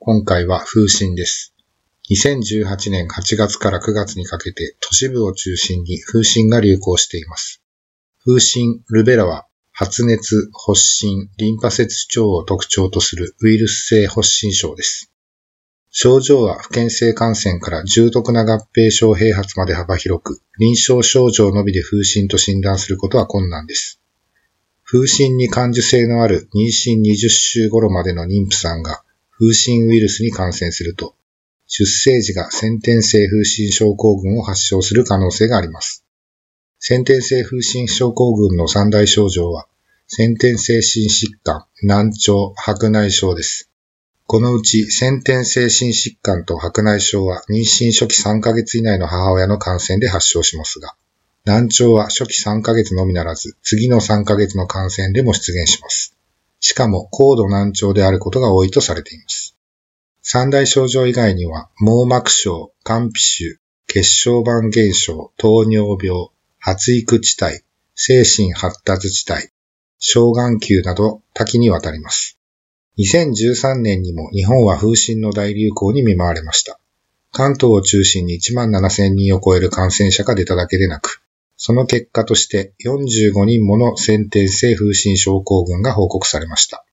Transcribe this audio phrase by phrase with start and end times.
[0.00, 1.54] 今回は風疹です。
[2.08, 7.64] 2018年8月から9月にかけて都市部を中心に風疹が流行しています。
[8.24, 15.10] 風疹、ルベラは発熱、発疹、リンパ節症を特徴とするウイルス性発疹症です。
[15.90, 24.00] 症状は不検性感染から重篤な合併症併発まで幅広く、臨床症状のみで風疹と診断することは困難です。
[24.84, 29.02] 風疹に感受性のある妊娠20週頃までの妊婦さんが
[29.38, 31.14] 風疹ウイルスに感染すると、
[31.66, 36.04] 出生時が先天性風疹症候群を発症する可能性があります。
[36.80, 39.68] 先天性風疹症候群の三大症状は、
[40.08, 43.70] 先天性心疾患、難聴、白内障です。
[44.26, 50.96] このうち先天性心疾患と白内障は妊娠初期3ヶ月以内の母親の感染で発症しますが、
[51.44, 56.17] 難聴は初期3ヶ月のみならず、次の3ヶ月の感染でも出現します。
[56.60, 59.56] しかも高度難聴であることが多いとされています。
[60.22, 66.28] 三大症状以外には、網膜症、肝皮腫、血小板減少、糖尿病、
[66.58, 67.62] 発育地帯、
[67.94, 69.48] 精神発達地帯、
[69.98, 72.38] 小眼球など多岐にわたります。
[72.98, 76.78] 2013年にも日本は風疹の大流行に見舞われました。
[77.32, 81.22] 関東を中心に1万7000人を超える感染者が出ただけでなく、
[81.58, 86.86] その結果として45人もの先天性風疹症候群が報告されました。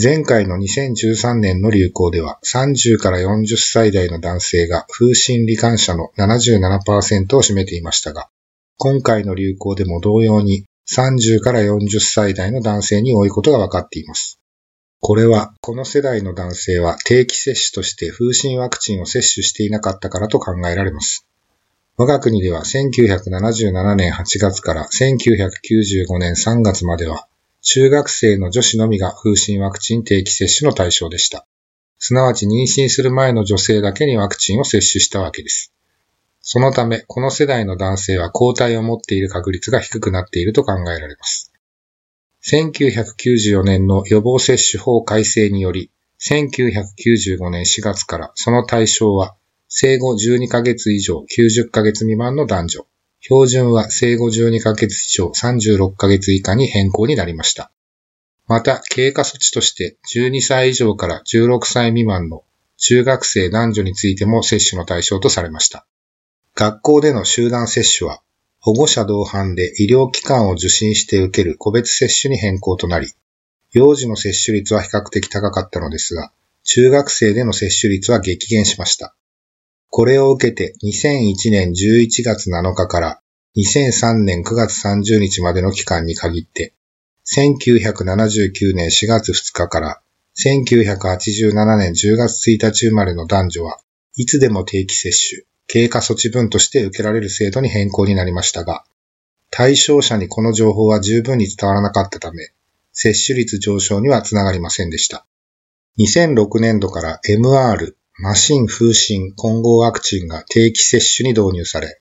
[0.00, 8.28] 前回の2013年の流行では30から40歳代の男性が風疹罹患者の77%を占めていましたが、
[8.76, 14.38] 今回の流行でも同様に30から40歳代の男性に多いことが分かっています。
[15.00, 21.27] これは、この世代の男性は定期接種として風疹ワクチンを接種していなかったからと考えられます。
[22.00, 27.26] 我が国では1977年8月から1995年3月までは、
[27.60, 31.44] 中学生の女子のみが風疹ワクチン定期接種の対象でした。
[31.98, 35.74] すなわち妊娠する前の女性だけにワクチンを接種したわけです。
[36.40, 41.52] そのため、この世代の男性は抗体を持っている確率が低くなっていると考えられます。
[42.44, 49.34] 1994年の予防接種法改正により、1995年4月からその対象は
[49.68, 52.86] 生後12ヶ月以上90ヶ月未満の男女、
[53.20, 57.70] 標準は生後12ヶ月以上36ヶ月以下に変更になりました。
[58.46, 62.44] また、経過措置として12歳以上から16歳未満の
[62.78, 65.86] 中学生男女についても接種の対象とされました。
[66.54, 68.22] 学校での集団接種は
[68.60, 73.12] 保護者同伴で医療機関を受診して受ける個別接種に変更となり、
[73.72, 76.32] 幼児の接種率は比較的高かったのですが、
[76.64, 79.14] 中学生での接種率は激減しました。
[79.90, 83.20] これを受けて2001年11月7日から
[83.56, 86.74] 2003年9月30日までの期間に限って、
[87.26, 90.00] 1979年4月2日から
[90.36, 93.78] 1987年10月1日生まれの男女は
[94.16, 98.84] いつでも定期接種、経過措置分として受けられる制度に変更になりましたが、
[99.50, 102.50] 対象者にこの情報は十分に伝わらなかったため、
[102.92, 105.26] 接種率上昇にはつながりませんでした。
[105.98, 112.00] 2006年度から MR、マシン風疹混合ワクチンが定期接種に導入され、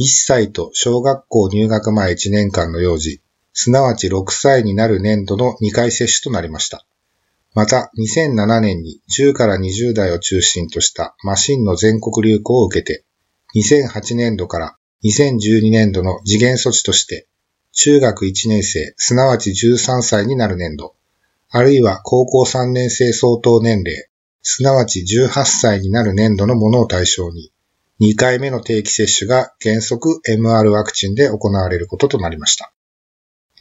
[0.00, 3.20] 1歳と小学校入学前1年間の幼児、
[3.52, 6.86] すなわち6歳になる年度の2回接種となりました。
[7.52, 13.04] また、2007年に10から20代を中心としたマシンの全国流行を受けて、
[13.54, 17.26] 2008年度から2012年度の次元措置として、
[17.72, 20.94] 中学1年生、すなわち13歳になる年度、
[21.50, 24.08] あるいは高校3年生相当年齢、
[24.42, 27.52] すなわち18歳になる年度のものを対象に、
[28.00, 32.72] 2回目の定期接種が原則 MR ワクチンで行われることとなりました。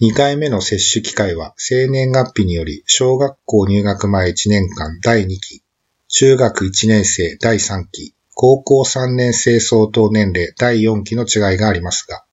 [0.01, 5.63] 2回目の接種機会は生年月日により小学校入学前1年間第2期、
[6.07, 12.25] 中学1年生第3期、高校3年生相当年齢第4期の違いがありますが、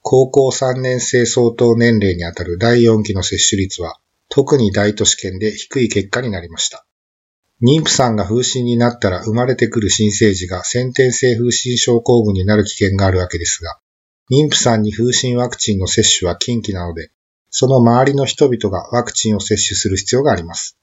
[0.00, 3.98] 高校3年生相当年齢にあたる第4期の接種率は
[4.30, 6.86] 特に大都市圏で低い結果になりました。
[7.62, 13.78] 妊婦さんが風疹になったら生まれてくる新生児が先天性風疹症候群になる危険があるわけですが、
[14.32, 17.10] 妊婦さんに風疹ワクチンの接種は禁忌なので、
[17.50, 20.76] その周りの人々がワクチンを接種する必要があります。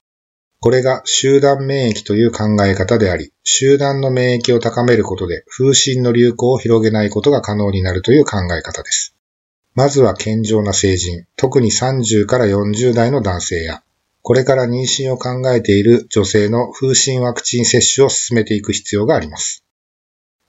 [0.60, 9.14] これが集団免疫という考え方であり、集団の免疫を高めることで風疹の流行を広げないことが可能になるという考え方です。
[9.74, 13.82] まずは健常な成人、特に30から40代の男性や、
[14.22, 19.64] これから妊娠を考えている女性の風疹ワクチン接種を進めていく必要があります。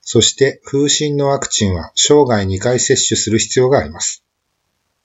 [0.01, 4.25] そして風疹のワクチンは生涯2回接種する必要があります。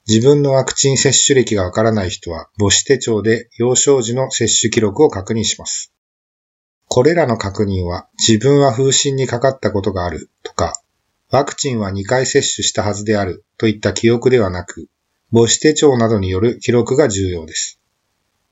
[0.08, 5.92] 自分のワクチン接種歴がわからない人は母子手帳で幼少時の接種記録を確認します。
[6.88, 10.80] これらの確認は自分は風疹にかかったことがあるとか、
[11.30, 14.88] ワクチンは2回接種したはずであるといった記憶ではなく、
[15.32, 17.75] 母子手帳などによる記録が重要です。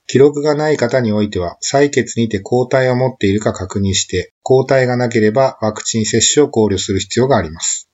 [0.07, 7.89] 記録がない方においては、採血にて抗体を持っているか確認して、抗体がなければワクチン接種を考慮する必要があります。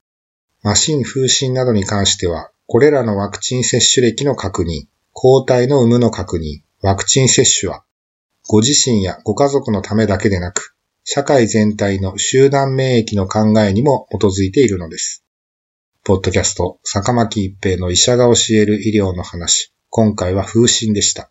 [0.63, 7.85] マシン風疹などに関しては、これらのワクチン接種歴の確認、抗体の有無の確認、ワクチン接種は、
[8.49, 10.75] ご自身やご家族のためだけでなく、
[11.05, 15.25] 社会全体の集団免疫の考えにも基づいているのです。
[16.05, 19.73] ポッドキャスト、坂巻一平の医者が教える医療の話。
[19.89, 21.31] 今回は風疹でした。